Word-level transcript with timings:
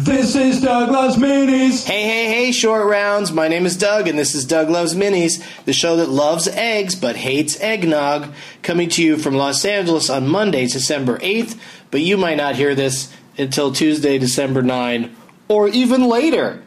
This 0.00 0.36
is 0.36 0.60
Doug 0.60 0.92
Loves 0.92 1.16
Minis. 1.16 1.84
Hey, 1.84 2.04
hey, 2.04 2.26
hey, 2.26 2.52
short 2.52 2.86
rounds. 2.86 3.32
My 3.32 3.48
name 3.48 3.66
is 3.66 3.76
Doug, 3.76 4.06
and 4.06 4.16
this 4.16 4.32
is 4.32 4.44
Doug 4.44 4.70
Loves 4.70 4.94
Minis, 4.94 5.44
the 5.64 5.72
show 5.72 5.96
that 5.96 6.08
loves 6.08 6.46
eggs 6.46 6.94
but 6.94 7.16
hates 7.16 7.60
eggnog. 7.60 8.32
Coming 8.62 8.90
to 8.90 9.02
you 9.02 9.16
from 9.16 9.34
Los 9.34 9.64
Angeles 9.64 10.08
on 10.08 10.28
Monday, 10.28 10.68
December 10.68 11.18
8th, 11.18 11.58
but 11.90 12.00
you 12.00 12.16
might 12.16 12.36
not 12.36 12.54
hear 12.54 12.76
this 12.76 13.12
until 13.36 13.72
Tuesday, 13.72 14.18
December 14.18 14.62
9, 14.62 15.16
or 15.48 15.66
even 15.66 16.04
later. 16.04 16.62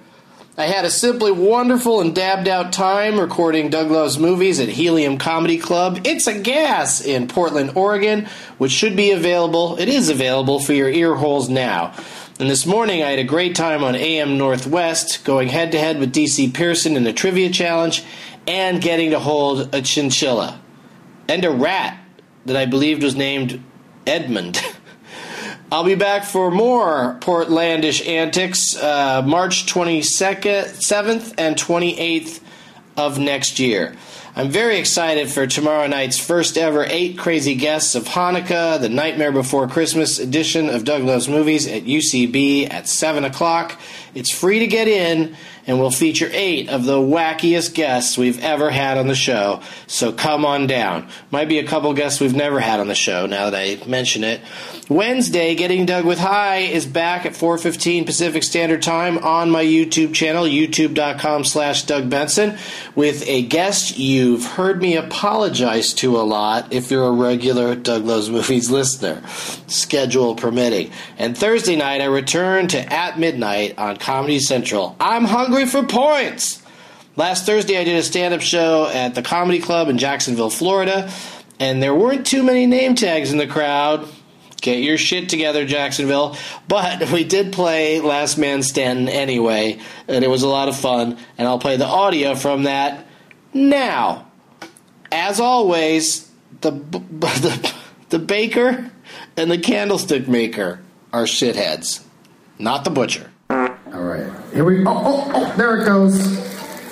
I 0.57 0.65
had 0.65 0.83
a 0.83 0.89
simply 0.89 1.31
wonderful 1.31 2.01
and 2.01 2.13
dabbed 2.13 2.49
out 2.49 2.73
time 2.73 3.17
recording 3.17 3.69
Doug 3.69 3.89
Loves 3.89 4.19
Movies 4.19 4.59
at 4.59 4.67
Helium 4.67 5.17
Comedy 5.17 5.57
Club. 5.57 6.01
It's 6.03 6.27
a 6.27 6.37
gas 6.37 6.99
in 6.99 7.29
Portland, 7.29 7.71
Oregon, 7.75 8.27
which 8.57 8.73
should 8.73 8.97
be 8.97 9.11
available. 9.11 9.79
It 9.79 9.87
is 9.87 10.09
available 10.09 10.59
for 10.59 10.73
your 10.73 10.89
ear 10.89 11.15
holes 11.15 11.47
now. 11.47 11.93
And 12.41 12.49
this 12.49 12.65
morning 12.65 13.03
I 13.03 13.11
had 13.11 13.19
a 13.19 13.23
great 13.23 13.53
time 13.53 13.83
on 13.83 13.93
AM 13.93 14.39
Northwest, 14.39 15.23
going 15.23 15.49
head 15.49 15.73
to 15.73 15.77
head 15.77 15.99
with 15.99 16.11
DC 16.11 16.51
Pierson 16.55 16.95
in 16.95 17.03
the 17.03 17.13
trivia 17.13 17.51
challenge 17.51 18.03
and 18.47 18.81
getting 18.81 19.11
to 19.11 19.19
hold 19.19 19.75
a 19.75 19.83
chinchilla 19.83 20.59
and 21.27 21.45
a 21.45 21.51
rat 21.51 21.99
that 22.47 22.55
I 22.55 22.65
believed 22.65 23.03
was 23.03 23.15
named 23.15 23.63
Edmund. 24.07 24.59
I'll 25.71 25.83
be 25.83 25.93
back 25.93 26.23
for 26.23 26.49
more 26.49 27.19
Portlandish 27.21 28.07
antics 28.07 28.75
uh, 28.75 29.21
March 29.21 29.67
22nd, 29.67 30.81
7th, 30.81 31.35
and 31.37 31.55
28th 31.55 32.41
of 32.97 33.19
next 33.19 33.59
year. 33.59 33.95
I'm 34.33 34.49
very 34.49 34.77
excited 34.77 35.29
for 35.29 35.45
tomorrow 35.45 35.87
night's 35.87 36.17
first 36.17 36.57
ever 36.57 36.85
eight 36.85 37.17
crazy 37.17 37.53
guests 37.53 37.95
of 37.95 38.05
Hanukkah, 38.05 38.79
the 38.79 38.87
Nightmare 38.87 39.33
Before 39.33 39.67
Christmas 39.67 40.19
edition 40.19 40.69
of 40.69 40.85
Doug 40.85 41.03
Loves 41.03 41.27
Movies 41.27 41.67
at 41.67 41.83
UCB 41.83 42.71
at 42.71 42.87
7 42.87 43.25
o'clock. 43.25 43.77
It's 44.15 44.33
free 44.33 44.59
to 44.59 44.67
get 44.67 44.87
in 44.87 45.35
and 45.67 45.79
we'll 45.79 45.91
feature 45.91 46.29
eight 46.31 46.69
of 46.69 46.85
the 46.85 46.97
wackiest 46.97 47.73
guests 47.73 48.17
we've 48.17 48.41
ever 48.43 48.69
had 48.69 48.97
on 48.97 49.07
the 49.07 49.15
show. 49.15 49.61
So 49.87 50.11
come 50.11 50.45
on 50.45 50.67
down. 50.67 51.07
Might 51.29 51.49
be 51.49 51.59
a 51.59 51.67
couple 51.67 51.93
guests 51.93 52.19
we've 52.19 52.35
never 52.35 52.59
had 52.59 52.79
on 52.79 52.87
the 52.87 52.95
show 52.95 53.25
now 53.25 53.49
that 53.49 53.57
I 53.57 53.87
mention 53.87 54.23
it. 54.23 54.41
Wednesday, 54.89 55.55
Getting 55.55 55.85
Doug 55.85 56.05
with 56.05 56.19
High 56.19 56.57
is 56.57 56.85
back 56.85 57.25
at 57.25 57.31
4.15 57.31 58.05
Pacific 58.05 58.43
Standard 58.43 58.81
Time 58.81 59.19
on 59.19 59.49
my 59.49 59.63
YouTube 59.63 60.13
channel, 60.13 60.43
youtube.com 60.43 61.45
slash 61.45 61.83
Doug 61.83 62.09
Benson, 62.09 62.57
with 62.93 63.25
a 63.27 63.43
guest 63.43 63.97
you've 63.97 64.45
heard 64.45 64.81
me 64.81 64.97
apologize 64.97 65.93
to 65.93 66.17
a 66.17 66.23
lot 66.23 66.73
if 66.73 66.91
you're 66.91 67.07
a 67.07 67.11
regular 67.11 67.73
Doug 67.73 68.03
Loves 68.03 68.29
Movies 68.29 68.69
listener, 68.69 69.21
schedule 69.67 70.35
permitting. 70.35 70.91
And 71.17 71.37
Thursday 71.37 71.77
night, 71.77 72.01
I 72.01 72.05
return 72.05 72.67
to 72.69 72.93
At 72.93 73.17
Midnight 73.17 73.77
on 73.77 73.95
Comedy 73.95 74.39
Central. 74.39 74.97
I'm 74.99 75.23
hungry 75.23 75.50
for 75.51 75.83
points! 75.83 76.61
Last 77.17 77.45
Thursday, 77.45 77.77
I 77.77 77.83
did 77.83 77.97
a 77.97 78.03
stand 78.03 78.33
up 78.33 78.41
show 78.41 78.87
at 78.87 79.15
the 79.15 79.21
Comedy 79.21 79.59
Club 79.59 79.89
in 79.89 79.97
Jacksonville, 79.97 80.49
Florida, 80.49 81.11
and 81.59 81.83
there 81.83 81.93
weren't 81.93 82.25
too 82.25 82.41
many 82.41 82.65
name 82.65 82.95
tags 82.95 83.31
in 83.31 83.37
the 83.37 83.47
crowd. 83.47 84.07
Get 84.61 84.81
your 84.81 84.97
shit 84.97 85.27
together, 85.27 85.65
Jacksonville. 85.65 86.37
But 86.67 87.09
we 87.11 87.25
did 87.25 87.51
play 87.51 87.99
Last 87.99 88.37
Man 88.37 88.63
Standing 88.63 89.09
anyway, 89.09 89.79
and 90.07 90.23
it 90.23 90.29
was 90.29 90.43
a 90.43 90.47
lot 90.47 90.69
of 90.69 90.77
fun. 90.77 91.17
And 91.37 91.47
I'll 91.47 91.59
play 91.59 91.75
the 91.75 91.85
audio 91.85 92.33
from 92.33 92.63
that 92.63 93.05
now. 93.53 94.27
As 95.11 95.41
always, 95.41 96.31
the 96.61 96.71
the, 96.71 97.73
the 98.09 98.19
baker 98.19 98.89
and 99.35 99.51
the 99.51 99.57
candlestick 99.57 100.27
maker 100.27 100.79
are 101.11 101.25
shitheads, 101.25 102.03
not 102.57 102.85
the 102.85 102.89
butcher. 102.89 103.31
All 103.93 104.03
right, 104.03 104.25
here 104.53 104.63
we. 104.63 104.85
Oh, 104.85 105.03
oh, 105.05 105.31
oh! 105.33 105.53
There 105.57 105.81
it 105.81 105.85
goes. 105.85 106.39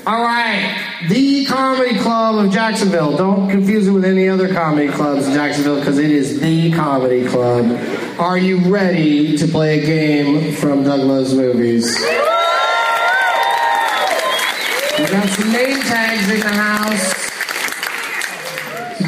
All 0.06 0.22
right, 0.22 0.98
the 1.08 1.46
Comedy 1.46 1.98
Club 1.98 2.44
of 2.44 2.52
Jacksonville. 2.52 3.16
Don't 3.16 3.50
confuse 3.50 3.88
it 3.88 3.92
with 3.92 4.04
any 4.04 4.28
other 4.28 4.54
comedy 4.54 4.90
clubs 4.90 5.26
in 5.26 5.34
Jacksonville 5.34 5.80
because 5.80 5.98
it 5.98 6.12
is 6.12 6.42
the 6.42 6.74
Comedy 6.74 7.26
Club. 7.26 7.80
Are 8.20 8.38
you 8.38 8.60
ready 8.70 9.38
to 9.38 9.48
play 9.48 9.82
a 9.82 9.86
game 9.86 10.52
from 10.52 10.84
Doug 10.84 11.00
Loves 11.00 11.34
Movies? 11.34 11.98
We 14.98 15.06
got 15.06 15.30
some 15.30 15.54
name 15.54 15.80
tags 15.80 16.30
in 16.30 16.42
the 16.42 16.50
house. 16.50 17.29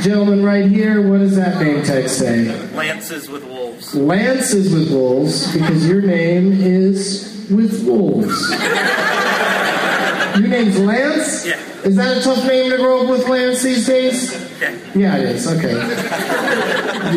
Gentleman 0.01 0.43
right 0.43 0.65
here, 0.65 1.07
what 1.07 1.19
does 1.19 1.35
that 1.35 1.61
name 1.61 1.83
tag 1.83 2.09
say? 2.09 2.45
Lances 2.73 3.29
with 3.29 3.43
wolves. 3.43 3.93
Lances 3.93 4.73
with 4.73 4.91
wolves 4.91 5.53
because 5.53 5.87
your 5.87 6.01
name 6.01 6.53
is 6.53 7.47
with 7.51 7.85
wolves. 7.85 8.49
Your 10.39 10.47
name's 10.47 10.79
Lance? 10.79 11.45
Yeah. 11.45 11.59
Is 11.83 11.95
that 11.97 12.17
a 12.17 12.21
tough 12.21 12.47
name 12.47 12.71
to 12.71 12.77
grow 12.77 13.03
up 13.03 13.09
with, 13.09 13.27
Lance, 13.27 13.61
these 13.61 13.85
days? 13.85 14.31
Yeah. 14.59 14.75
Yeah, 14.95 15.17
it 15.17 15.35
is. 15.35 15.47
Okay. 15.47 15.73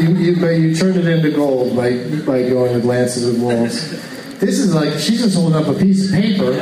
you, 0.01 0.17
you, 0.17 0.37
but 0.41 0.49
you 0.49 0.75
turned 0.75 0.97
it 0.97 1.07
into 1.07 1.31
gold 1.31 1.77
by, 1.77 1.93
by 2.27 2.49
going 2.49 2.75
with 2.75 2.85
Lances 2.85 3.25
with 3.25 3.41
Wolves. 3.41 3.91
This 4.41 4.59
is 4.59 4.75
like, 4.75 4.99
she's 4.99 5.23
just 5.23 5.37
holding 5.37 5.57
up 5.57 5.69
a 5.69 5.79
piece 5.79 6.07
of 6.09 6.15
paper. 6.21 6.53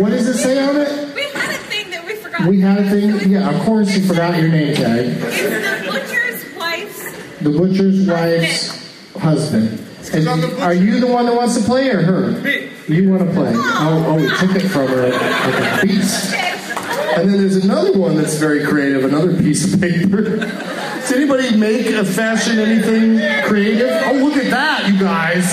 What 0.00 0.10
does 0.10 0.26
it 0.28 0.38
say 0.38 0.58
on 0.62 0.76
it? 0.76 1.14
We 1.14 1.22
had 1.22 1.50
a 1.50 1.58
thing 1.64 1.90
that 1.90 2.06
we 2.46 2.60
had 2.60 2.78
a 2.78 2.90
thing? 2.90 3.30
Yeah, 3.30 3.50
of 3.50 3.62
course 3.64 3.94
you 3.96 4.06
forgot 4.06 4.38
your 4.38 4.48
name 4.48 4.74
tag. 4.74 5.06
It's 5.06 5.42
the 5.42 5.90
butcher's 5.90 6.56
wife's. 6.56 7.38
The 7.40 7.50
butcher's 7.50 8.06
wife's 8.06 9.16
husband. 9.16 9.84
And 10.12 10.28
are 10.60 10.74
you 10.74 11.00
the 11.00 11.06
one 11.06 11.26
that 11.26 11.34
wants 11.34 11.58
to 11.58 11.64
play 11.64 11.88
or 11.90 12.00
her? 12.00 12.30
Me. 12.40 12.70
You 12.88 13.10
want 13.10 13.28
to 13.28 13.34
play? 13.34 13.52
Oh, 13.54 14.04
oh, 14.06 14.12
oh, 14.12 14.14
we 14.16 14.28
took 14.28 14.56
it 14.56 14.68
from 14.68 14.86
her 14.88 15.08
like 15.08 15.82
a 15.82 15.86
beast. 15.86 16.34
And 16.34 17.28
then 17.28 17.38
there's 17.38 17.56
another 17.56 17.98
one 17.98 18.16
that's 18.16 18.36
very 18.36 18.64
creative, 18.64 19.04
another 19.04 19.36
piece 19.36 19.74
of 19.74 19.80
paper. 19.80 20.22
Does 20.22 21.12
anybody 21.12 21.56
make 21.56 21.86
a 21.86 22.04
fashion 22.04 22.58
anything 22.58 23.18
creative? 23.44 23.90
Oh, 24.06 24.12
look 24.24 24.36
at 24.36 24.50
that, 24.50 24.88
you 24.90 24.98
guys. 24.98 25.44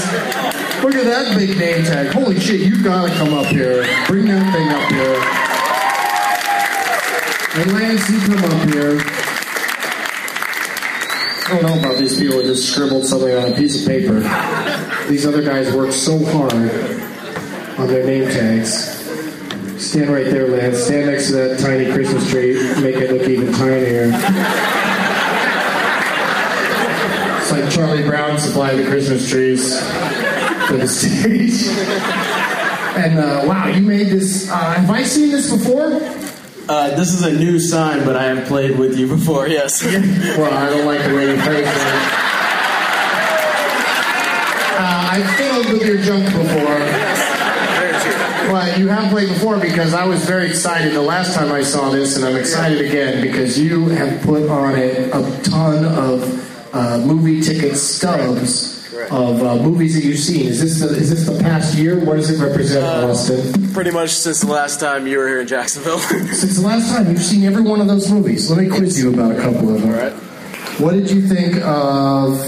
Look 0.83 0.95
at 0.95 1.05
that 1.05 1.35
big 1.37 1.57
name 1.57 1.83
tag. 1.83 2.07
Holy 2.13 2.39
shit, 2.39 2.61
you 2.61 2.83
gotta 2.83 3.11
come 3.15 3.33
up 3.33 3.47
here. 3.47 3.83
Bring 4.07 4.25
that 4.27 4.53
thing 4.53 4.69
up 4.69 4.91
here. 4.91 5.44
And 7.57 7.71
Lance, 7.71 8.09
you 8.09 8.19
come 8.19 8.43
up 8.43 8.69
here. 8.69 8.99
I 11.47 11.57
don't 11.61 11.63
know 11.63 11.79
about 11.79 11.97
these 11.97 12.19
people 12.19 12.39
that 12.39 12.43
just 12.47 12.69
scribbled 12.69 13.05
something 13.05 13.33
on 13.33 13.53
a 13.53 13.55
piece 13.55 13.81
of 13.81 13.87
paper. 13.87 14.19
These 15.07 15.25
other 15.25 15.41
guys 15.41 15.73
work 15.73 15.93
so 15.93 16.17
hard 16.25 16.51
on 17.79 17.87
their 17.87 18.05
name 18.05 18.25
tags. 18.25 18.99
Stand 19.81 20.09
right 20.09 20.25
there, 20.25 20.49
Lance. 20.49 20.79
Stand 20.79 21.05
next 21.09 21.27
to 21.27 21.33
that 21.33 21.59
tiny 21.59 21.89
Christmas 21.93 22.29
tree. 22.29 22.55
Make 22.81 22.97
it 22.97 23.13
look 23.13 23.25
even 23.25 23.53
tinier. 23.53 24.11
It's 27.39 27.51
like 27.53 27.71
Charlie 27.71 28.03
Brown 28.03 28.37
supplied 28.37 28.79
the 28.79 28.85
Christmas 28.85 29.29
trees 29.29 29.79
for 30.67 30.75
the 30.75 30.87
stage. 30.89 31.63
And 32.95 33.19
uh, 33.19 33.43
wow, 33.45 33.67
you 33.67 33.81
made 33.81 34.07
this. 34.07 34.49
Uh, 34.49 34.55
have 34.55 34.89
I 34.89 35.03
seen 35.03 35.29
this 35.29 35.51
before? 35.51 35.99
Uh, 36.67 36.95
this 36.95 37.13
is 37.13 37.21
a 37.21 37.31
new 37.31 37.59
sign, 37.59 38.03
but 38.05 38.15
I 38.15 38.23
have 38.23 38.47
played 38.47 38.79
with 38.79 38.97
you 38.97 39.07
before, 39.07 39.47
yes. 39.47 39.83
Well, 40.37 40.51
I 40.51 40.67
don't 40.69 40.87
like 40.87 41.03
the 41.03 41.13
way 41.13 41.29
you 41.29 41.39
phrase 41.41 41.65
that. 41.65 42.21
Uh, 44.79 45.09
I've 45.13 45.35
fiddled 45.35 45.73
with 45.73 45.87
your 45.87 45.97
junk 46.01 46.25
before. 46.25 46.79
Very 47.77 48.01
true. 48.01 48.51
But 48.51 48.79
you 48.79 48.87
have 48.87 49.11
played 49.11 49.29
before 49.29 49.59
because 49.59 49.93
I 49.93 50.05
was 50.05 50.25
very 50.25 50.47
excited 50.47 50.93
the 50.93 51.03
last 51.03 51.35
time 51.35 51.51
I 51.51 51.61
saw 51.61 51.91
this, 51.91 52.15
and 52.15 52.25
I'm 52.25 52.35
excited 52.35 52.81
again 52.81 53.21
because 53.21 53.59
you 53.59 53.89
have 53.89 54.23
put 54.23 54.49
on 54.49 54.75
it 54.75 55.09
a 55.13 55.41
ton 55.43 55.85
of 55.85 56.73
uh, 56.73 56.97
movie 56.97 57.41
ticket 57.41 57.77
stubs 57.77 58.74
of 59.11 59.41
uh, 59.41 59.55
movies 59.57 59.95
that 59.95 60.03
you've 60.03 60.19
seen. 60.19 60.47
Is 60.47 60.61
this 60.61 60.79
the, 60.79 60.95
is 60.95 61.09
this 61.09 61.25
the 61.25 61.41
past 61.43 61.75
year? 61.75 61.99
What 62.03 62.15
does 62.15 62.29
it 62.29 62.43
represent, 62.43 62.85
Austin? 62.85 63.73
Pretty 63.73 63.91
much 63.91 64.11
since 64.11 64.41
the 64.41 64.51
last 64.51 64.79
time 64.79 65.07
you 65.07 65.17
were 65.17 65.27
here 65.27 65.41
in 65.41 65.47
Jacksonville. 65.47 65.99
Since 65.99 66.57
the 66.57 66.65
last 66.67 66.89
time 66.93 67.09
you've 67.09 67.21
seen 67.21 67.43
every 67.43 67.63
one 67.63 67.81
of 67.81 67.87
those 67.87 68.11
movies, 68.11 68.49
let 68.49 68.59
me 68.61 68.69
quiz 68.69 69.01
you 69.01 69.13
about 69.13 69.31
a 69.31 69.41
couple 69.41 69.75
of 69.75 69.81
them. 69.81 69.91
All 69.91 69.97
right. 69.97 70.13
What 70.79 70.91
did 70.91 71.09
you 71.09 71.27
think 71.27 71.55
of 71.63 72.39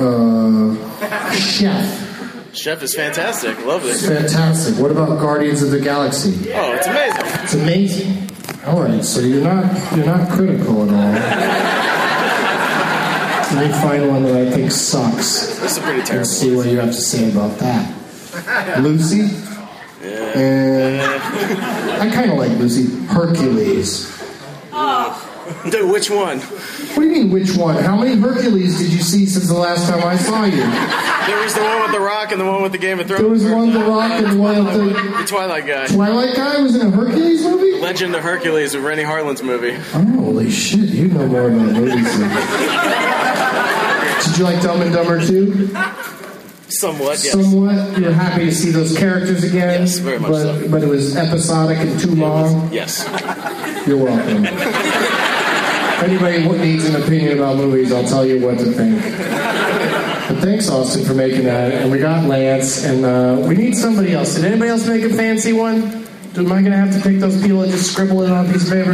uh, 0.00 1.32
Chef? 1.32 2.56
Chef 2.56 2.82
is 2.82 2.94
fantastic. 2.94 3.64
Love 3.66 3.84
it. 3.84 3.96
Fantastic. 3.96 4.80
What 4.80 4.90
about 4.90 5.20
Guardians 5.20 5.62
of 5.62 5.70
the 5.70 5.80
Galaxy? 5.80 6.52
Oh, 6.52 6.72
it's 6.72 6.86
amazing. 6.86 7.42
It's 7.42 7.54
amazing. 7.54 8.30
All 8.66 8.82
right, 8.82 9.04
so 9.04 9.20
you're 9.20 9.42
not 9.42 9.96
you're 9.96 10.06
not 10.06 10.30
critical 10.30 10.88
at 10.88 10.94
all. 10.94 11.60
Let 13.54 13.70
me 13.70 13.72
find 13.72 14.08
one 14.08 14.24
that 14.24 14.36
I 14.36 14.50
think 14.50 14.72
sucks. 14.72 15.60
This 15.60 15.76
is 15.76 15.78
pretty 15.78 16.00
Let's 16.12 16.30
see 16.30 16.56
what 16.56 16.66
you 16.66 16.78
have 16.78 16.90
to 16.90 16.92
say 16.92 17.30
about 17.30 17.56
that. 17.58 18.80
Lucy. 18.82 19.20
And 20.02 21.00
eh, 21.00 21.98
I 22.00 22.10
kind 22.12 22.32
of 22.32 22.38
like 22.38 22.50
Lucy. 22.58 23.06
Hercules. 23.06 24.10
Oh, 24.72 25.23
Dude, 25.70 25.90
which 25.90 26.10
one? 26.10 26.40
What 26.40 26.96
do 26.96 27.02
you 27.02 27.12
mean, 27.12 27.30
which 27.30 27.56
one? 27.56 27.82
How 27.82 27.96
many 27.96 28.16
Hercules 28.20 28.78
did 28.78 28.92
you 28.92 29.00
see 29.00 29.26
since 29.26 29.48
the 29.48 29.54
last 29.54 29.88
time 29.88 30.02
I 30.02 30.16
saw 30.16 30.44
you? 30.44 30.56
There 31.26 31.42
was 31.42 31.54
the 31.54 31.62
one 31.62 31.82
with 31.82 31.92
the 31.92 32.00
Rock 32.00 32.32
and 32.32 32.40
the 32.40 32.44
one 32.44 32.62
with 32.62 32.72
the 32.72 32.78
Game 32.78 33.00
of 33.00 33.06
Thrones. 33.06 33.22
There 33.22 33.30
was 33.30 33.44
one 33.44 33.66
with 33.66 33.74
The 33.74 33.84
Rock 33.84 34.10
and 34.10 34.38
one 34.38 34.64
with 34.64 34.74
the 34.74 35.18
The 35.18 35.24
Twilight 35.26 35.66
guy. 35.66 35.86
Twilight 35.86 36.34
guy 36.36 36.60
was 36.60 36.76
in 36.76 36.86
a 36.86 36.90
Hercules 36.90 37.42
movie. 37.42 37.80
Legend 37.80 38.14
of 38.14 38.22
Hercules 38.22 38.74
with 38.74 38.84
Renny 38.84 39.02
Harlin's 39.02 39.42
movie. 39.42 39.76
Oh, 39.94 40.04
holy 40.22 40.50
shit, 40.50 40.88
you 40.90 41.08
know 41.08 41.26
more 41.26 41.48
about 41.48 41.72
movies 41.72 42.18
than. 42.18 42.30
Did 44.24 44.38
you 44.38 44.44
like 44.44 44.62
Dumb 44.62 44.80
and 44.82 44.92
Dumber 44.92 45.20
To? 45.26 45.68
Somewhat, 46.68 47.22
yes. 47.22 47.32
Somewhat. 47.32 47.98
You're 47.98 48.12
happy 48.12 48.46
to 48.46 48.52
see 48.52 48.70
those 48.70 48.96
characters 48.96 49.44
again. 49.44 49.82
Yes, 49.82 49.98
very 49.98 50.18
much 50.18 50.30
but, 50.30 50.42
so. 50.42 50.68
But 50.70 50.82
it 50.82 50.88
was 50.88 51.14
episodic 51.16 51.78
and 51.78 52.00
too 52.00 52.14
long. 52.14 52.72
Yes. 52.72 53.04
You're 53.86 53.98
welcome. 53.98 54.44
If 55.94 56.02
anybody 56.02 56.58
needs 56.58 56.84
an 56.84 57.00
opinion 57.02 57.38
about 57.38 57.56
movies, 57.56 57.92
I'll 57.92 58.04
tell 58.04 58.26
you 58.26 58.44
what 58.44 58.58
to 58.58 58.64
think. 58.64 59.00
But 59.00 60.40
thanks, 60.40 60.68
Austin, 60.68 61.04
for 61.04 61.14
making 61.14 61.44
that. 61.44 61.72
And 61.72 61.90
we 61.92 61.98
got 61.98 62.24
Lance, 62.24 62.84
and 62.84 63.04
uh, 63.04 63.46
we 63.46 63.54
need 63.54 63.76
somebody 63.76 64.12
else. 64.12 64.34
Did 64.34 64.46
anybody 64.46 64.70
else 64.70 64.86
make 64.86 65.02
a 65.04 65.10
fancy 65.10 65.52
one? 65.52 66.04
Am 66.36 66.50
I 66.50 66.62
gonna 66.62 66.76
have 66.76 66.92
to 66.92 67.00
pick 67.00 67.20
those 67.20 67.40
people 67.40 67.62
and 67.62 67.70
just 67.70 67.92
scribble 67.92 68.22
it 68.22 68.30
on 68.30 68.46
a 68.46 68.52
piece 68.52 68.66
of 68.68 68.72
paper? 68.72 68.92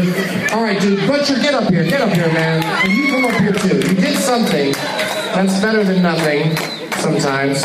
All 0.54 0.62
right, 0.62 0.78
dude, 0.78 1.06
Butcher, 1.08 1.36
get 1.36 1.54
up 1.54 1.70
here, 1.70 1.84
get 1.84 2.02
up 2.02 2.12
here, 2.12 2.28
man. 2.28 2.62
And 2.62 2.92
you 2.92 3.08
come 3.08 3.24
up 3.24 3.40
here 3.40 3.52
too. 3.52 3.76
You 3.76 3.94
did 3.94 4.18
something. 4.18 4.72
That's 4.72 5.58
better 5.60 5.82
than 5.82 6.02
nothing. 6.02 6.54
Sometimes. 6.98 7.62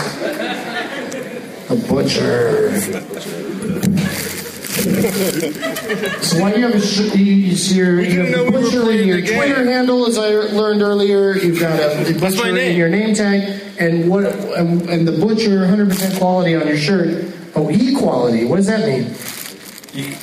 A 1.70 1.76
butcher. 1.90 3.45
So 4.86 6.42
why 6.42 6.52
do 6.54 6.60
you 6.60 6.66
have 6.68 6.76
a 6.76 6.82
sh- 6.82 7.16
you, 7.16 7.24
you 7.34 7.56
see 7.56 7.76
your, 7.76 8.02
you 8.02 8.20
have 8.22 8.30
know 8.32 8.42
a 8.44 8.46
we 8.46 8.52
butcher 8.52 8.92
in 8.92 9.08
your 9.08 9.18
the 9.22 9.28
game. 9.28 9.38
Twitter 9.38 9.66
handle, 9.66 10.06
as 10.08 10.18
I 10.18 10.30
learned 10.30 10.82
earlier. 10.82 11.36
You've 11.38 11.60
got 11.60 11.80
a, 11.80 12.16
a 12.16 12.20
butcher 12.20 12.48
in 12.50 12.56
name? 12.56 12.78
your 12.78 12.90
name 12.90 13.16
tag, 13.16 13.62
and 13.80 14.08
what 14.10 14.26
and, 14.26 14.88
and 14.90 15.08
the 15.08 15.14
butcher 15.14 15.66
100% 15.66 16.18
quality 16.20 16.56
on 16.56 16.68
your 16.68 16.78
shirt. 16.78 17.34
Oh, 17.56 17.70
equality. 17.70 18.46
What 18.46 18.58
does 18.58 18.68
that 18.68 18.86
mean? 18.88 19.14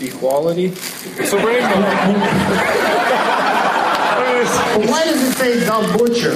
Equality? 0.00 0.67
It's 0.67 1.32
a 1.32 1.37
rainbow. 1.44 2.79
Well, 4.43 4.88
why 4.91 5.05
does 5.05 5.23
it 5.23 5.32
say 5.35 5.59
the 5.61 5.97
butcher? 5.99 6.32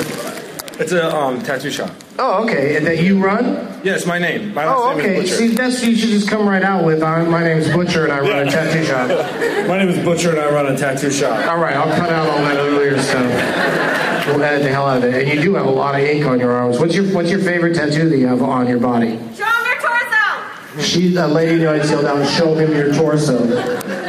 It's 0.78 0.93
a 0.93 1.14
um, 1.14 1.40
tattoo 1.43 1.70
shop. 1.70 1.90
Oh, 2.19 2.44
okay. 2.44 2.76
And 2.76 2.87
that 2.87 2.99
you 3.02 3.23
run? 3.23 3.44
Yeah, 3.82 3.94
it's 3.94 4.05
my 4.06 4.19
name. 4.19 4.52
My 4.52 4.67
last 4.67 4.78
Oh, 4.78 4.90
name 4.90 4.99
okay. 5.00 5.17
is 5.17 5.31
Butcher. 5.31 5.37
See, 5.37 5.49
that's 5.55 5.82
you 5.82 5.96
should 5.96 6.11
just 6.11 6.28
come 6.28 6.46
right 6.46 6.62
out 6.62 6.84
with. 6.84 7.02
Uh, 7.02 7.25
my 7.25 7.43
name 7.43 7.58
is 7.58 7.70
Butcher, 7.73 8.05
and 8.05 8.12
I 8.12 8.20
run 8.20 8.46
a 8.46 8.50
tattoo 8.50 8.84
shop. 8.84 9.08
My 9.69 9.78
name 9.78 9.88
is 9.88 10.05
Butcher 10.05 10.31
and 10.31 10.38
I 10.38 10.49
run 10.50 10.67
a 10.73 10.76
tattoo 10.78 11.11
shop. 11.11 11.44
All 11.49 11.58
right, 11.58 11.75
I'll 11.76 11.93
cut 11.99 12.08
out 12.11 12.28
all 12.28 12.38
that 12.38 12.56
earlier 12.56 12.96
stuff. 13.02 14.26
We'll 14.28 14.40
edit 14.43 14.62
the 14.62 14.69
hell 14.69 14.87
out 14.87 14.99
of 14.99 15.05
it. 15.05 15.26
And 15.26 15.34
you 15.34 15.43
do 15.43 15.55
have 15.56 15.67
a 15.67 15.70
lot 15.70 15.94
of 15.96 16.02
ink 16.02 16.25
on 16.25 16.38
your 16.38 16.52
arms. 16.52 16.78
What's 16.78 16.94
your 16.94 17.05
What's 17.12 17.31
your 17.31 17.40
favorite 17.40 17.75
tattoo 17.75 18.08
that 18.08 18.17
you 18.19 18.28
have 18.28 18.43
on 18.43 18.69
your 18.69 18.78
body? 18.78 19.19
Show 19.37 19.44
'em 19.44 19.67
your 19.67 19.81
torso. 19.81 20.82
She, 20.82 21.17
a 21.17 21.26
lady 21.26 21.56
noise 21.62 21.90
yelled 21.90 22.05
out, 22.05 22.25
"Show 22.28 22.55
him 22.55 22.73
your 22.73 22.93
torso." 22.94 23.38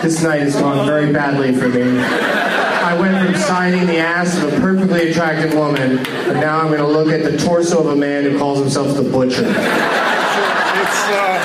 This 0.03 0.21
night 0.21 0.41
has 0.41 0.55
gone 0.55 0.85
very 0.85 1.11
badly 1.11 1.55
for 1.55 1.69
me. 1.69 1.81
I 2.97 2.99
went 2.99 3.27
from 3.27 3.35
signing 3.39 3.85
the 3.85 3.99
ass 3.99 4.35
of 4.41 4.51
a 4.51 4.59
perfectly 4.59 5.11
attractive 5.11 5.53
woman, 5.53 5.97
but 5.97 6.33
now 6.33 6.61
I'm 6.61 6.69
going 6.69 6.79
to 6.79 6.87
look 6.87 7.09
at 7.09 7.21
the 7.23 7.37
torso 7.37 7.79
of 7.79 7.85
a 7.85 7.95
man 7.95 8.23
who 8.23 8.39
calls 8.39 8.57
himself 8.57 8.97
the 8.97 9.03
butcher. 9.03 9.43
It's, 9.45 9.53
uh. 11.13 11.37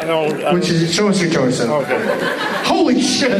I 0.00 0.04
don't. 0.04 0.42
I 0.42 0.52
Which 0.52 0.68
is, 0.68 0.92
show 0.92 1.06
us 1.08 1.22
your 1.22 1.30
torso. 1.30 1.82
Okay. 1.82 2.00
Holy 2.64 3.00
shit! 3.00 3.30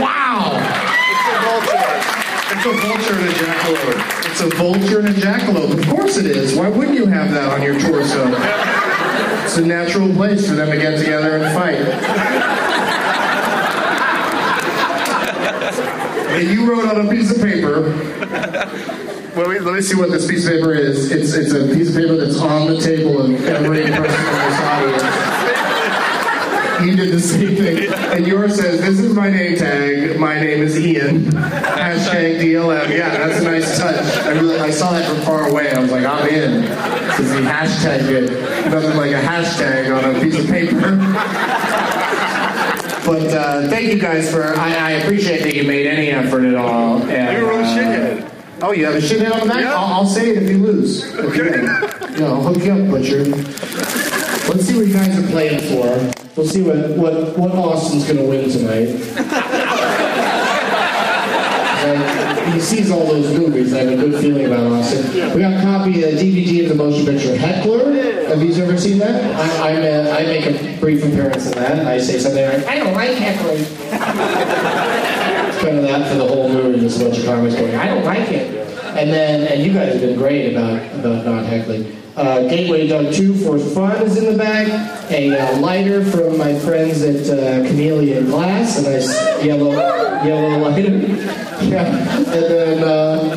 Wow! 0.00 0.58
It's 1.06 1.26
a 1.30 1.36
vulture. 1.46 1.86
It's 2.50 2.66
a 2.66 2.74
vulture 2.82 3.14
and 3.20 3.28
a 3.28 3.32
jackalope. 3.32 4.26
It's 4.28 4.40
a 4.40 4.48
vulture 4.56 4.98
and 4.98 5.08
a 5.08 5.12
jackalope. 5.12 5.78
Of 5.78 5.88
course 5.88 6.16
it 6.16 6.26
is. 6.26 6.56
Why 6.56 6.68
wouldn't 6.68 6.96
you 6.96 7.06
have 7.06 7.30
that 7.30 7.52
on 7.52 7.62
your 7.62 7.78
torso? 7.78 8.26
It's 9.44 9.56
a 9.56 9.64
natural 9.64 10.12
place 10.14 10.48
for 10.48 10.56
them 10.56 10.68
to 10.68 10.78
get 10.78 10.98
together 10.98 11.36
and 11.36 11.54
fight. 11.54 12.61
And 16.42 16.50
you 16.50 16.68
wrote 16.68 16.88
on 16.88 17.06
a 17.06 17.08
piece 17.08 17.30
of 17.30 17.40
paper. 17.40 17.82
Let 19.36 19.62
me 19.62 19.80
see 19.80 19.94
what 19.94 20.10
this 20.10 20.26
piece 20.26 20.44
of 20.44 20.54
paper 20.54 20.74
is. 20.74 21.12
It's 21.12 21.34
it's 21.34 21.52
a 21.52 21.72
piece 21.72 21.90
of 21.90 22.02
paper 22.02 22.16
that's 22.16 22.40
on 22.40 22.66
the 22.66 22.80
table 22.80 23.20
of 23.20 23.46
every 23.46 23.82
person 23.82 23.94
in 23.94 24.02
this 24.02 24.60
audience. 24.60 25.42
You 26.84 26.96
did 26.96 27.12
the 27.12 27.20
same 27.20 27.54
thing. 27.54 27.92
And 27.92 28.26
yours 28.26 28.56
says, 28.56 28.80
This 28.80 28.98
is 28.98 29.14
my 29.14 29.30
name 29.30 29.56
tag. 29.56 30.18
My 30.18 30.40
name 30.40 30.64
is 30.64 30.76
Ian. 30.76 31.26
Hashtag 31.26 32.40
DLM. 32.40 32.90
Yeah, 32.90 33.10
that's 33.10 33.40
a 33.40 33.44
nice 33.44 33.78
touch. 33.78 34.26
I 34.26 34.30
really 34.30 34.58
I 34.58 34.70
saw 34.70 34.90
that 34.90 35.08
from 35.08 35.20
far 35.20 35.48
away. 35.48 35.70
I 35.70 35.78
was 35.78 35.92
like, 35.92 36.04
I'm 36.04 36.28
in. 36.28 36.62
Because 36.62 37.30
he 37.30 37.38
hashtagged 37.38 38.10
it. 38.10 38.68
Nothing 38.68 38.96
like 38.96 39.12
a 39.12 39.22
hashtag 39.22 39.96
on 39.96 40.16
a 40.16 40.20
piece 40.20 40.40
of 40.40 40.48
paper. 40.48 40.98
But 43.04 43.26
uh, 43.34 43.68
thank 43.68 43.92
you 43.92 43.98
guys 43.98 44.30
for. 44.30 44.42
I, 44.56 44.74
I 44.74 44.90
appreciate 44.92 45.42
that 45.42 45.54
you 45.54 45.64
made 45.64 45.86
any 45.86 46.10
effort 46.10 46.44
at 46.44 46.54
all. 46.54 47.02
And, 47.02 47.36
You're 47.36 47.50
a 47.50 47.56
real 47.56 47.64
uh, 47.64 47.76
shithead. 47.76 48.28
Oh, 48.62 48.70
you 48.72 48.84
have 48.84 48.94
a 48.94 48.98
shithead 48.98 49.32
on 49.32 49.40
the 49.40 49.46
back? 49.46 49.62
Yeah. 49.62 49.74
I'll, 49.74 49.94
I'll 49.94 50.06
say 50.06 50.30
it 50.30 50.42
if 50.42 50.48
you 50.48 50.58
lose. 50.58 51.12
Okay. 51.16 51.62
No, 52.18 52.26
I'll 52.34 52.42
hook 52.42 52.62
you 52.62 52.72
up, 52.72 52.90
Butcher. 52.90 53.24
Let's 53.24 54.66
see 54.66 54.76
what 54.76 54.86
you 54.86 54.92
guys 54.92 55.18
are 55.18 55.26
playing 55.28 55.60
for. 55.60 56.12
We'll 56.36 56.46
see 56.46 56.62
what, 56.62 56.90
what, 56.90 57.36
what 57.36 57.50
Austin's 57.52 58.04
going 58.04 58.18
to 58.18 58.24
win 58.24 58.48
tonight. 58.50 58.88
And 61.84 62.51
he 62.51 62.51
sees 62.62 62.90
all 62.90 63.04
those 63.04 63.36
movies. 63.36 63.72
I 63.72 63.78
have 63.78 63.92
a 63.92 63.96
good 63.96 64.20
feeling 64.20 64.46
about 64.46 64.72
Austin. 64.72 65.34
We 65.34 65.40
got 65.40 65.52
a 65.52 65.62
copy, 65.62 66.02
of 66.02 66.14
a 66.14 66.16
DVD 66.16 66.62
of 66.64 66.68
the 66.70 66.74
motion 66.74 67.06
picture 67.06 67.36
Heckler. 67.36 67.92
Have 68.28 68.42
you 68.42 68.54
ever 68.62 68.78
seen 68.78 68.98
that? 68.98 69.36
I, 69.60 69.70
I'm 69.70 69.82
a, 69.82 70.10
I 70.10 70.22
make 70.24 70.46
a 70.46 70.78
brief 70.80 71.04
appearance 71.04 71.46
in 71.46 71.52
that. 71.52 71.86
I 71.86 71.98
say 71.98 72.18
something 72.18 72.44
like, 72.44 72.66
I 72.66 72.76
don't 72.76 72.94
like 72.94 73.10
heckling. 73.16 73.58
It's 73.58 73.78
kind 75.62 75.78
of 75.78 75.82
that 75.84 76.08
for 76.10 76.16
the 76.16 76.26
whole 76.26 76.48
movie. 76.48 76.80
Just 76.80 77.00
a 77.00 77.04
bunch 77.04 77.18
of 77.18 77.24
comments 77.24 77.56
going, 77.56 77.74
I 77.74 77.86
don't 77.88 78.04
like 78.04 78.28
it. 78.30 78.61
And 78.94 79.10
then, 79.10 79.46
and 79.50 79.62
you 79.62 79.72
guys 79.72 79.92
have 79.92 80.02
been 80.02 80.18
great 80.18 80.52
about 80.52 80.82
about 80.98 81.24
not 81.24 81.46
heckling. 81.46 81.96
Uh, 82.14 82.42
Gateway 82.42 82.86
Doug 82.86 83.14
2 83.14 83.34
for 83.36 83.58
Fun 83.58 84.02
is 84.02 84.18
in 84.18 84.30
the 84.30 84.36
bag. 84.36 84.68
A 85.10 85.34
uh, 85.34 85.58
lighter 85.60 86.04
from 86.04 86.36
my 86.36 86.58
friends 86.58 87.00
at 87.00 87.26
uh, 87.30 87.66
Chameleon 87.66 88.26
Glass, 88.26 88.78
a 88.78 88.82
nice 88.82 89.44
yellow 89.44 89.70
yellow 90.22 90.58
lighter. 90.58 90.90
yeah. 91.64 91.86
And 92.18 92.26
then 92.26 92.84
uh, 92.84 93.36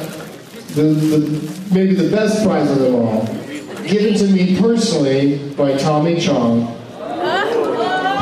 the, 0.74 0.84
the 0.84 1.74
maybe 1.74 1.96
the 1.96 2.14
best 2.14 2.44
prize 2.44 2.70
of 2.70 2.80
them 2.80 2.96
all, 2.96 3.26
given 3.88 4.16
to 4.16 4.28
me 4.28 4.60
personally 4.60 5.54
by 5.54 5.78
Tommy 5.78 6.20
Chong. 6.20 6.76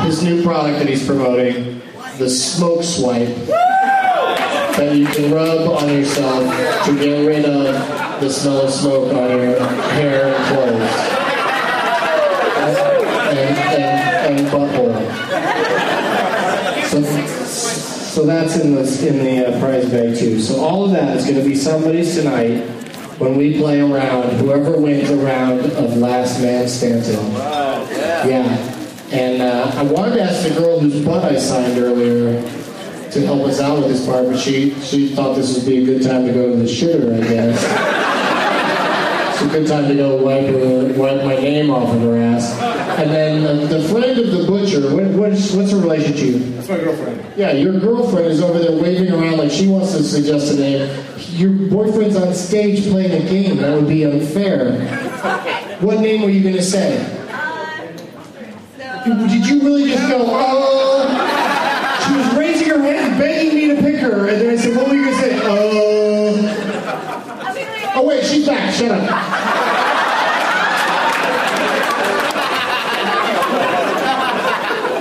His 0.04 0.22
new 0.22 0.44
product 0.44 0.78
that 0.78 0.88
he's 0.88 1.04
promoting, 1.04 1.80
the 2.18 2.28
Smoke 2.30 2.84
Swipe 2.84 3.63
that 4.76 4.96
you 4.96 5.06
can 5.06 5.32
rub 5.32 5.68
on 5.68 5.88
yourself 5.88 6.42
to 6.86 6.98
get 6.98 7.26
rid 7.26 7.44
of 7.44 8.20
the 8.20 8.28
smell 8.28 8.62
of 8.62 8.70
smoke 8.72 9.12
on 9.12 9.30
your 9.30 9.60
hair 9.60 10.34
and 10.34 10.44
clothes. 10.46 10.90
And, 13.36 13.58
and, 13.80 14.38
and 14.40 14.48
butthole. 14.48 14.94
So, 16.88 17.02
so 18.14 18.26
that's 18.26 18.56
in 18.56 18.74
the, 18.74 19.08
in 19.08 19.24
the 19.24 19.46
uh, 19.46 19.60
prize 19.60 19.88
bag 19.90 20.16
too. 20.16 20.40
So 20.40 20.60
all 20.60 20.84
of 20.84 20.92
that 20.92 21.16
is 21.16 21.24
going 21.24 21.38
to 21.38 21.44
be 21.44 21.54
somebody's 21.54 22.14
tonight 22.16 22.62
when 23.18 23.36
we 23.36 23.58
play 23.58 23.80
a 23.80 23.86
round, 23.86 24.32
whoever 24.38 24.76
wins 24.76 25.08
a 25.08 25.16
round 25.16 25.60
of 25.60 25.96
Last 25.96 26.40
Man 26.40 26.68
Standing. 26.68 27.32
Yeah. 27.32 28.70
And 29.12 29.42
uh, 29.42 29.70
I 29.76 29.82
wanted 29.84 30.14
to 30.14 30.22
ask 30.22 30.48
the 30.48 30.54
girl 30.54 30.80
whose 30.80 31.04
butt 31.04 31.24
I 31.24 31.38
signed 31.38 31.78
earlier 31.78 32.42
to 33.14 33.24
help 33.24 33.42
us 33.42 33.60
out 33.60 33.78
with 33.78 33.88
this 33.88 34.06
part, 34.06 34.26
but 34.26 34.38
she 34.38 34.74
she 34.80 35.14
thought 35.14 35.34
this 35.36 35.56
would 35.56 35.66
be 35.66 35.78
a 35.82 35.84
good 35.84 36.02
time 36.02 36.26
to 36.26 36.32
go 36.32 36.50
to 36.50 36.56
the 36.56 36.64
shitter, 36.64 37.14
I 37.14 37.28
guess. 37.28 37.62
It's 39.34 39.42
a 39.42 39.48
good 39.48 39.66
time 39.66 39.88
to 39.88 39.94
go 39.94 40.16
wipe 40.22 40.46
her, 40.46 40.92
wipe 40.94 41.24
my 41.24 41.34
name 41.36 41.70
off 41.70 41.92
of 41.94 42.00
her 42.02 42.16
ass. 42.16 42.52
And 42.98 43.10
then 43.10 43.44
uh, 43.44 43.66
the 43.66 43.82
friend 43.88 44.18
of 44.18 44.30
the 44.30 44.44
butcher, 44.46 44.80
what, 44.94 45.06
what's 45.12 45.52
what's 45.52 45.70
her 45.72 45.78
relation 45.78 46.12
to 46.12 46.26
you? 46.26 46.38
That's 46.54 46.68
my 46.68 46.78
girlfriend. 46.78 47.24
Yeah, 47.36 47.52
your 47.52 47.78
girlfriend 47.80 48.26
is 48.26 48.40
over 48.40 48.58
there 48.58 48.80
waving 48.80 49.12
around 49.12 49.38
like 49.38 49.50
she 49.50 49.66
wants 49.66 49.92
to 49.92 50.02
suggest 50.04 50.52
a 50.52 50.56
name. 50.56 51.04
Your 51.30 51.50
boyfriend's 51.68 52.16
on 52.16 52.32
stage 52.34 52.88
playing 52.88 53.10
a 53.10 53.28
game. 53.28 53.56
That 53.56 53.74
would 53.76 53.88
be 53.88 54.04
unfair. 54.04 54.80
What 55.80 56.00
name 56.00 56.22
were 56.22 56.30
you 56.30 56.42
going 56.42 56.54
to 56.54 56.62
say? 56.62 56.98
So, 59.04 59.26
Did 59.28 59.46
you 59.46 59.62
really 59.62 59.90
just 59.90 60.08
go, 60.08 60.22
oh? 60.26 61.30
She 62.06 62.14
was 62.16 62.36
raising 62.36 62.68
her 62.68 62.80
hand, 62.80 63.18
begging 63.18 63.54
me 63.54 63.74
to 63.74 63.82
pick 63.82 63.96
her, 63.96 64.23
and 64.34 64.42
then 64.42 64.50
I 64.50 64.56
said, 64.56 64.76
what 64.76 64.88
were 64.88 64.94
you 64.96 65.04
going 65.04 65.14
to 65.14 65.20
say? 65.20 65.40
Oh. 65.44 65.92
Oh, 67.94 68.04
wait, 68.04 68.24
she's 68.24 68.44
back. 68.44 68.74
Shut 68.74 68.90
up. 68.90 69.08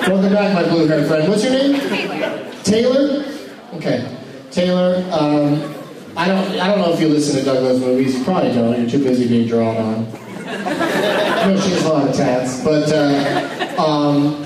Welcome 0.07 0.33
back, 0.33 0.53
my 0.53 0.69
blue-haired 0.69 1.07
friend. 1.07 1.27
What's 1.29 1.43
your 1.43 1.53
name? 1.53 1.79
Taylor. 1.89 2.53
Taylor? 2.63 3.25
Okay. 3.73 4.17
Taylor, 4.51 5.03
um, 5.11 5.73
I 6.15 6.27
don't. 6.27 6.59
I 6.59 6.67
don't 6.67 6.77
know 6.77 6.93
if 6.93 6.99
you 6.99 7.07
listen 7.07 7.39
to 7.39 7.43
Doug 7.43 7.63
Loves 7.63 7.79
Movies. 7.79 8.15
You 8.15 8.23
probably 8.23 8.53
don't. 8.53 8.79
You're 8.79 8.87
too 8.87 9.03
busy 9.03 9.27
being 9.27 9.47
drawn 9.47 9.75
on. 9.77 10.03
no, 10.13 11.59
she 11.59 11.71
has 11.71 11.85
a 11.85 11.89
lot 11.89 12.07
of 12.07 12.15
tats. 12.15 12.63
But 12.63 12.91
uh, 12.91 13.81
um, 13.81 14.42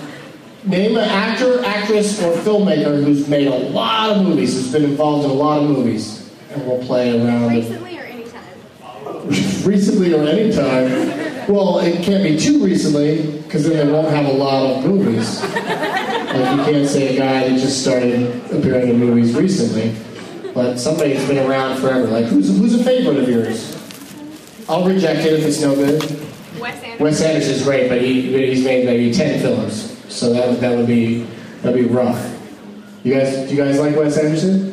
name 0.68 0.98
an 0.98 1.10
actor, 1.10 1.64
actress, 1.64 2.22
or 2.22 2.34
filmmaker 2.38 3.04
who's 3.04 3.28
made 3.28 3.48
a 3.48 3.56
lot 3.56 4.12
of 4.12 4.24
movies. 4.24 4.54
Who's 4.54 4.72
been 4.72 4.84
involved 4.84 5.26
in 5.26 5.32
a 5.32 5.34
lot 5.34 5.64
of 5.64 5.70
movies, 5.70 6.32
and 6.52 6.66
we'll 6.68 6.84
play 6.86 7.20
around. 7.20 7.50
Recently 7.56 7.98
or 7.98 8.04
anytime? 8.04 9.28
recently 9.66 10.14
or 10.14 10.24
anytime. 10.24 11.28
Well, 11.48 11.80
it 11.80 12.04
can't 12.04 12.24
be 12.24 12.38
too 12.38 12.64
recently 12.64 13.42
because 13.44 13.68
then 13.68 13.88
they 13.88 13.92
won't 13.92 14.10
have 14.10 14.26
a 14.26 14.34
lot 14.34 14.66
of 14.66 14.86
movies. 14.86 15.42
Like 16.38 16.58
you 16.58 16.64
can't 16.66 16.88
say 16.88 17.16
a 17.16 17.18
guy 17.18 17.48
that 17.48 17.58
just 17.58 17.82
started 17.82 18.30
appearing 18.52 18.90
in 18.90 19.00
movies 19.00 19.34
recently, 19.34 19.96
but 20.54 20.78
somebody 20.78 21.14
that's 21.14 21.26
been 21.28 21.50
around 21.50 21.80
forever. 21.80 22.06
Like 22.08 22.26
who's 22.26 22.50
who's 22.50 22.76
a 22.80 22.84
favorite 22.84 23.18
of 23.18 23.30
yours? 23.30 23.74
I'll 24.70 24.86
reject 24.86 25.22
it 25.22 25.40
if 25.40 25.46
it's 25.46 25.62
no 25.62 25.74
good. 25.74 26.02
Wes 26.60 26.84
Anderson. 26.84 27.00
Wes 27.00 27.22
Anderson's 27.22 27.64
great, 27.64 27.88
but 27.88 28.02
he 28.02 28.22
he's 28.50 28.66
made 28.66 28.86
maybe 28.86 29.14
ten 29.14 29.40
films, 29.40 29.97
so 30.18 30.34
that 30.34 30.50
would 30.50 30.60
that 30.60 30.76
would 30.76 30.88
be 30.88 31.24
that'd 31.62 31.80
be 31.80 31.86
rough. 31.88 32.34
You 33.04 33.14
guys, 33.14 33.48
do 33.48 33.56
you 33.56 33.64
guys 33.64 33.80
like 33.80 33.96
Wes 33.96 34.18
Anderson? 34.18 34.68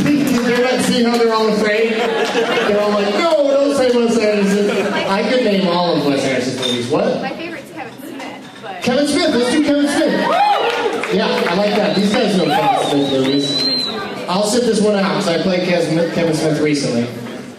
You 0.00 0.62
not 0.62 0.80
see 0.84 1.02
how 1.02 1.18
they're 1.18 1.34
all 1.34 1.48
afraid? 1.48 1.92
They're 1.92 2.80
all 2.80 2.90
like, 2.90 3.12
no, 3.14 3.48
don't 3.48 3.76
say 3.76 3.90
Wes 3.90 4.16
Anderson. 4.18 4.70
I 5.08 5.28
could 5.28 5.44
name 5.44 5.66
all 5.66 5.96
of 5.96 6.06
Wes 6.06 6.24
Anderson's 6.24 6.58
movies. 6.58 6.88
What? 6.88 7.20
My 7.20 7.30
favorite's 7.30 7.70
Kevin 7.72 7.92
Smith, 8.08 8.58
but 8.62 8.82
Kevin 8.82 9.06
Smith. 9.08 9.34
Let's 9.34 9.50
do 9.50 9.64
Kevin 9.64 9.88
Smith. 9.88 11.14
Yeah, 11.14 11.26
I 11.26 11.54
like 11.56 11.74
that. 11.76 11.96
These 11.96 12.12
guys 12.12 12.36
know 12.36 12.44
Kevin 12.46 12.90
Smith 12.90 13.10
movies. 13.10 13.88
I'll 14.28 14.46
sit 14.46 14.62
this 14.62 14.80
one 14.80 14.94
out 14.94 15.08
because 15.08 15.28
I 15.28 15.42
played 15.42 15.68
Kevin 15.68 16.10
Kevin 16.14 16.34
Smith 16.34 16.60
recently. 16.60 17.06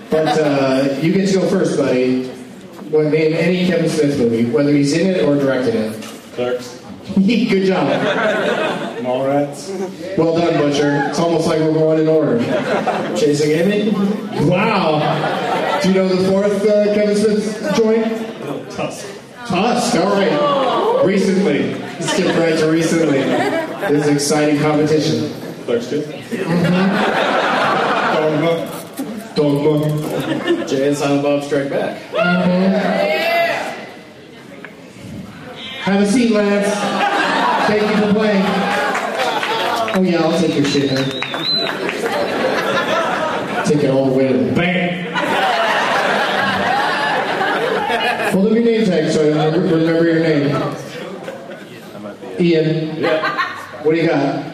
But 0.09 0.39
uh, 0.39 0.97
you 1.01 1.11
get 1.13 1.27
to 1.27 1.33
go 1.33 1.49
first, 1.49 1.77
buddy. 1.77 2.31
Well, 2.91 3.09
name 3.09 3.33
any 3.33 3.67
Kevin 3.67 3.89
Smith 3.89 4.17
movie, 4.19 4.45
whether 4.51 4.71
he's 4.71 4.91
in 4.91 5.07
it 5.07 5.23
or 5.23 5.35
directed 5.35 5.75
it. 5.75 6.03
Clerks. 6.33 6.81
Good 7.15 7.65
job. 7.67 7.87
Mallrats. 9.01 10.17
Well 10.17 10.37
done, 10.37 10.59
Butcher. 10.59 11.07
It's 11.07 11.17
almost 11.17 11.47
like 11.47 11.59
we're 11.59 11.71
going 11.73 12.01
in 12.01 12.09
order. 12.09 12.37
Chasing 13.17 13.51
Amy? 13.51 13.91
Wow. 14.49 15.79
Do 15.81 15.87
you 15.87 15.95
know 15.95 16.07
the 16.09 16.29
fourth 16.29 16.65
uh, 16.67 16.93
Kevin 16.93 17.15
Smith 17.15 17.75
joint? 17.77 18.71
Tusk. 18.71 19.07
Tusk. 19.47 19.95
All 19.95 20.11
right. 20.11 21.05
Recently. 21.05 21.73
Skip 22.01 22.35
right 22.37 22.57
to 22.59 22.69
recently. 22.69 23.19
This 23.19 24.05
is 24.05 24.13
exciting 24.13 24.59
competition. 24.59 25.31
Clerks 25.63 25.91
II. 25.93 26.01
Dogma. 28.13 28.80
Dogma. 29.35 30.65
Jay 30.67 30.87
and 30.87 30.97
Silent 30.97 31.23
Bob 31.23 31.43
Strike 31.43 31.69
Back. 31.69 31.97
Mm-hmm. 32.11 33.21
Have 35.81 36.01
a 36.01 36.05
seat, 36.05 36.31
lads. 36.31 36.69
Thank 37.67 37.81
you 37.89 37.97
for 38.07 38.13
playing. 38.13 38.45
Oh 39.93 40.01
yeah, 40.03 40.21
I'll 40.21 40.39
take 40.39 40.55
your 40.55 40.65
shit, 40.65 40.91
man. 40.91 41.05
Take 43.65 43.83
it 43.83 43.89
all 43.89 44.05
the 44.05 44.13
way 44.13 44.27
to 44.27 44.37
the 44.37 44.51
bank. 44.53 45.07
Hold 48.31 48.47
up 48.47 48.53
your 48.53 48.63
name 48.63 48.85
tag 48.85 49.11
so 49.11 49.21
I 49.21 49.45
remember 49.45 49.75
remember 49.75 50.05
your 50.05 50.19
name. 50.19 50.55
Ian. 52.39 53.03
What 53.83 53.91
do 53.95 53.97
you 54.01 54.07
got? 54.07 54.45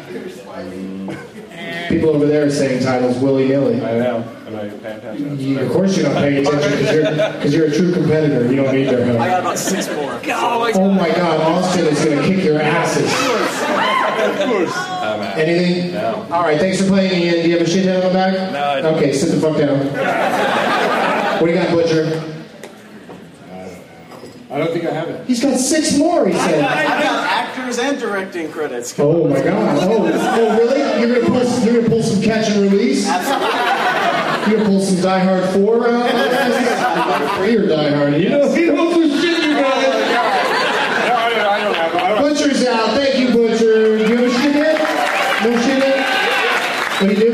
People 1.89 2.09
over 2.09 2.25
there 2.25 2.45
are 2.45 2.49
saying 2.49 2.83
titles 2.83 3.17
willy 3.19 3.47
nilly. 3.47 3.75
I 3.75 3.99
know. 3.99 4.23
Am 4.47 4.55
I 4.55 4.69
paying 4.69 4.73
attention? 4.73 4.96
You, 5.15 5.59
of 5.59 5.71
course 5.71 5.97
you're 5.97 6.09
not 6.09 6.17
pay 6.17 6.37
attention 6.43 6.71
because 6.71 6.93
you're, 6.93 7.05
'cause 7.41 7.53
you're 7.53 7.65
a 7.67 7.71
true 7.75 7.91
competitor. 7.93 8.49
You 8.51 8.57
don't 8.63 8.73
need 8.75 8.85
their 8.89 9.05
help. 9.05 9.19
I 9.19 9.27
got 9.29 9.39
about 9.41 9.57
six 9.57 9.87
more. 9.93 10.19
Oh, 10.29 10.71
oh 10.75 10.91
my 10.91 11.09
God, 11.09 11.39
Austin 11.41 11.85
is 11.85 12.03
going 12.03 12.17
to 12.21 12.27
kick 12.27 12.43
your 12.43 12.59
asses. 12.61 13.05
Of 13.11 13.19
course. 13.19 13.61
Of 14.41 14.49
course. 14.49 15.37
Anything? 15.37 15.93
No. 15.93 16.27
All 16.31 16.41
right, 16.43 16.59
thanks 16.59 16.81
for 16.81 16.87
playing, 16.87 17.21
Ian. 17.21 17.43
Do 17.43 17.49
you 17.49 17.57
have 17.57 17.67
a 17.67 17.69
shithead 17.69 18.01
on 18.01 18.07
the 18.07 18.13
back? 18.13 18.33
No, 18.51 18.63
I 18.63 18.81
don't. 18.81 18.95
Okay, 18.95 19.13
sit 19.13 19.29
the 19.31 19.39
fuck 19.39 19.57
down. 19.57 19.79
What 21.39 21.47
do 21.47 21.53
you 21.53 21.59
got, 21.59 21.69
Butcher? 21.71 22.33
I 24.49 24.57
don't 24.59 24.71
think 24.71 24.85
I 24.85 24.91
have 24.93 25.09
it. 25.09 25.27
He's 25.27 25.41
got 25.41 25.57
six 25.59 25.97
more, 25.97 26.25
he 26.27 26.33
said. 26.33 26.63
I've 26.63 27.03
got 27.03 27.27
actors 27.29 27.77
and 27.79 27.99
directing 27.99 28.49
credits. 28.51 28.97
Oh 28.97 29.27
my 29.27 29.41
God. 29.41 29.77
Oh, 29.83 30.07
oh 30.07 30.57
really? 30.57 31.01
You're 31.01 31.21
gonna 31.21 31.29
pull, 31.39 31.59
you're 31.65 31.75
gonna 31.81 31.89
pull 31.89 32.01
some 32.03 32.21
catch 32.21 32.49
and 32.49 32.71
release? 32.71 33.05
You're 33.05 33.13
gonna 34.51 34.65
pull 34.65 34.81
some 34.81 35.01
Die 35.01 35.19
Hard 35.19 35.43
4 35.49 35.89
out? 35.89 37.31
Free 37.37 37.55
or 37.57 37.67
Die 37.67 37.89
Hard? 37.95 38.13
You 38.15 38.29
know, 38.29 38.53
you 38.53 38.73
know 38.73 38.91
some 38.91 39.09
shit, 39.21 39.43
you 39.43 39.53
guys. 39.55 39.83
No, 41.07 41.15
I 41.15 41.29
don't, 41.29 41.45
I 41.45 41.63
don't 41.63 41.75
have 41.75 41.93
it. 41.95 42.01
I 42.01 42.09
don't. 42.09 42.21
Butcher's 42.33 42.65
out. 42.65 42.89
Thank 42.91 43.19
you, 43.19 43.27
Butcher. 43.33 43.97
Do 43.97 44.03
you 44.07 44.15
have 44.17 44.25
a 44.25 44.29
shithead? 44.37 44.77
No 45.43 45.51
shithead? 45.61 45.97
What 47.01 47.09
do 47.09 47.13
you 47.13 47.33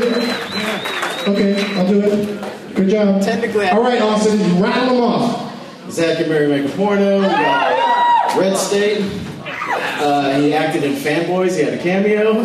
Okay, 1.32 1.78
I'll 1.78 1.88
do 1.88 2.00
it. 2.02 2.74
Good 2.74 2.88
job. 2.90 3.22
Technically, 3.22 3.68
All 3.68 3.82
right, 3.82 4.00
Austin, 4.02 4.60
rattle 4.60 4.94
them 4.94 5.02
off. 5.04 5.90
Zack 5.90 6.18
and 6.20 6.28
Miri 6.28 6.48
make 6.48 6.70
a 6.70 6.76
porno. 6.76 7.20
We 7.20 8.40
Red 8.40 8.56
State. 8.56 9.00
Uh, 9.46 10.38
he 10.40 10.52
acted 10.52 10.82
in 10.82 10.94
Fanboys. 10.94 11.56
He 11.56 11.62
had 11.64 11.74
a 11.74 11.78
cameo. 11.78 12.44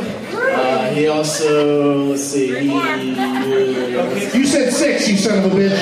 Uh, 0.60 0.90
he 0.94 1.08
also, 1.08 2.04
let's 2.06 2.24
see, 2.24 2.48
he. 2.60 2.70
Uh, 2.70 2.98
You 4.34 4.46
said 4.46 4.74
six, 4.74 5.08
you 5.08 5.18
son 5.18 5.40
of 5.40 5.46
a 5.54 5.56
bitch. 5.56 5.78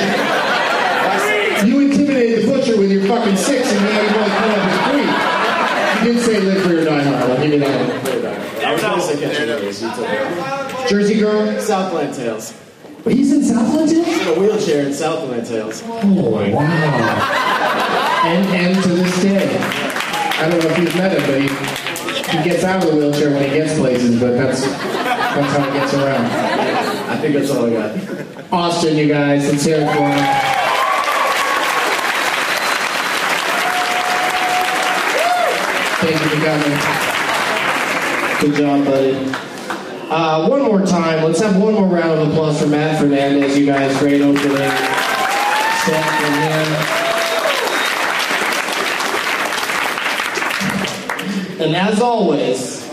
You 1.68 1.80
intimidated 1.80 2.46
the 2.46 2.52
butcher 2.54 2.78
with 2.78 2.92
your 2.92 3.04
fucking 3.08 3.36
six, 3.36 3.72
and 3.74 3.82
now 3.84 4.02
you 4.02 4.12
want 4.16 4.32
to 4.32 4.38
come 4.38 4.52
up 4.52 4.62
with 4.66 4.80
three. 4.92 5.10
You 6.08 6.14
did 6.14 6.24
say 6.26 6.40
live 6.42 6.62
free 6.64 6.78
or 6.78 6.86
die 6.86 7.02
hard. 7.04 7.32
I'll 7.32 7.42
give 7.42 7.54
you 7.54 7.60
that 7.60 7.74
one. 7.82 8.66
I 8.66 8.72
was 8.74 8.82
going 8.82 9.00
to 9.00 9.02
say 9.02 9.16
Catch 9.20 9.40
and 9.40 9.50
Release. 9.50 9.82
You 9.82 9.90
took 9.90 10.06
it. 10.08 10.90
Jersey 10.90 11.20
girl. 11.20 11.60
Southland 11.60 12.14
Tales. 12.14 12.54
But 13.04 13.14
he's 13.14 13.32
in 13.34 13.44
Southland 13.44 13.90
too. 13.90 14.04
In 14.04 14.28
a 14.28 14.40
wheelchair 14.40 14.86
in 14.86 14.94
Southland 14.94 15.48
Tales. 15.48 15.82
Oh 15.86 16.52
wow. 16.54 16.62
And 18.26 18.46
and 18.50 18.84
to 18.84 18.90
this 18.90 19.22
day, 19.24 19.58
I 19.58 20.48
don't 20.50 20.60
know 20.64 20.70
if 20.70 20.78
you've 20.78 20.96
met 20.96 21.12
him, 21.18 21.22
but 21.26 21.42
he, 21.42 21.48
he 22.30 22.44
gets 22.44 22.64
out 22.64 22.84
of 22.84 22.92
the 22.92 22.96
wheelchair 22.98 23.30
when 23.32 23.44
he 23.44 23.50
gets 23.50 23.78
places. 23.78 24.20
But 24.20 24.38
that's 24.38 24.62
that's 24.62 25.58
how 25.58 25.72
he 25.72 25.80
gets 25.80 25.94
around. 25.94 26.26
I 26.26 27.18
think 27.18 27.36
that's 27.36 27.50
all 27.52 27.66
I 27.66 27.70
got. 27.72 28.52
Austin, 28.52 28.98
you 28.98 29.08
guys, 29.08 29.48
let's 29.50 29.64
hear 29.64 29.82
it 29.82 29.88
for 29.96 30.08
him. 30.08 30.58
Thank 36.00 36.22
you 36.22 36.30
for 36.30 36.40
coming. 36.46 36.78
Good 38.40 38.56
job, 38.56 38.86
buddy. 38.86 39.16
Uh, 40.10 40.48
one 40.48 40.62
more 40.62 40.86
time, 40.86 41.24
let's 41.24 41.42
have 41.42 41.58
one 41.58 41.74
more 41.74 41.88
round 41.88 42.20
of 42.22 42.30
applause 42.30 42.62
for 42.62 42.68
Matt 42.68 43.00
Fernandez. 43.00 43.58
You 43.58 43.66
guys, 43.66 43.98
great 44.00 44.22
opening 44.22 44.58
set 45.88 46.04
from 46.20 46.34
him. 46.34 47.07
And 51.68 51.76
as 51.76 52.00
always, 52.00 52.88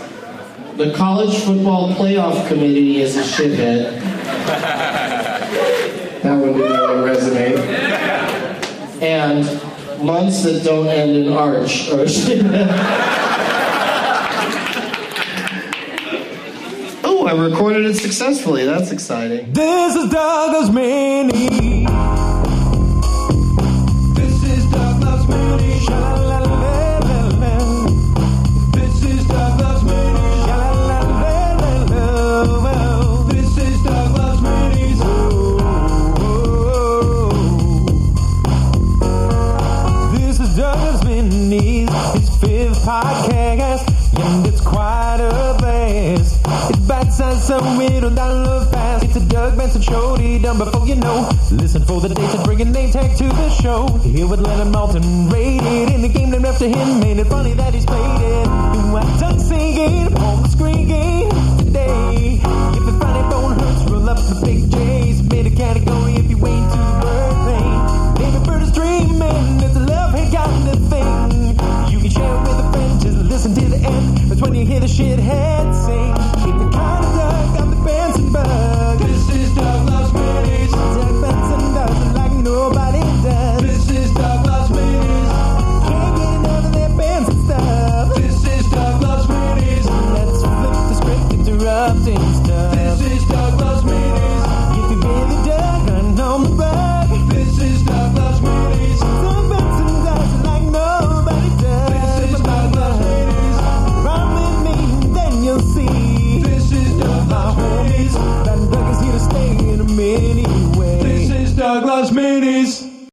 the 0.75 0.91
College 0.97 1.33
Football 1.45 1.93
Playoff 1.93 2.45
Committee 2.49 2.99
is 2.99 3.15
a 3.15 3.21
shithead. 3.21 4.01
That 6.21 6.41
would 6.41 6.55
really 6.55 7.07
resonate. 7.07 7.59
And 8.99 9.45
months 10.03 10.41
that 10.41 10.63
don't 10.63 10.87
end 10.87 11.15
in 11.15 11.31
arch 11.31 11.87
are 11.91 11.99
a 12.01 12.05
shithead. 12.05 12.67
Oh, 17.03 17.27
I 17.27 17.47
recorded 17.47 17.85
it 17.85 17.93
successfully. 17.93 18.65
That's 18.65 18.91
exciting. 18.91 19.53
This 19.53 19.95
is 19.95 20.09
Douglas 20.09 20.71
Mini. 20.71 21.54
for 52.01 52.07
the 52.07 52.15
dates 52.15 52.33
and 52.33 52.43
bring 52.43 52.61
a 52.61 52.65
name 52.65 52.91
tag 52.91 53.15
to 53.17 53.23
the 53.23 53.49
show. 53.49 53.87
Here 53.99 54.27
with 54.27 54.39
Leonard 54.39 54.73
Maltin, 54.73 55.31
rated 55.31 55.93
in 55.93 56.01
the 56.01 56.09
game 56.09 56.29
named 56.29 56.45
after 56.45 56.67
him. 56.67 57.03
Ain't 57.03 57.19
it 57.19 57.27
funny 57.27 57.53
that 57.53 57.73
he's 57.73 57.85
played 57.85 58.21
it? 58.21 58.45
Do 58.45 58.97
I 58.97 59.17
tongue 59.19 59.39
singing, 59.39 60.11
home 60.17 60.43
game 60.87 61.29
today? 61.57 62.39
If 62.77 62.85
the 62.85 62.95
Friday 62.99 63.29
bone 63.29 63.59
hurts, 63.59 63.91
roll 63.91 64.09
up 64.09 64.17
the 64.17 64.41
big 64.43 64.71
J's. 64.71 65.23
Made 65.29 65.47
a 65.47 65.55
category 65.55 66.15
if 66.15 66.29
you 66.29 66.37
wait 66.37 66.63
too 66.73 66.85
the 66.89 66.95
birthday. 67.05 67.69
Maybe 68.19 68.45
bird 68.45 68.61
is 68.63 68.71
dreaming, 68.71 69.63
it's 69.63 69.75
a 69.75 69.79
love 69.79 70.15
ain't 70.15 70.31
got 70.31 70.49
nothing. 70.65 71.91
You 71.91 71.99
can 71.99 72.09
share 72.09 72.35
it 72.35 72.41
with 72.41 72.65
a 72.65 72.71
friend, 72.71 73.01
just 73.01 73.17
listen 73.17 73.53
to 73.55 73.65
the 73.69 73.77
end. 73.77 74.17
That's 74.29 74.41
when 74.41 74.55
you 74.55 74.65
hear 74.65 74.79
the 74.79 74.87
shithead 74.87 75.85
sing. 75.85 76.14